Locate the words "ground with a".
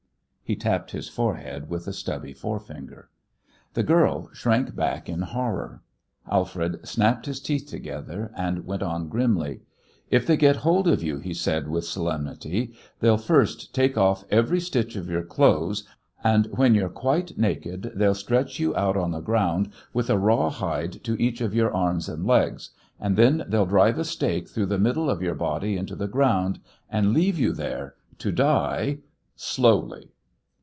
19.21-20.17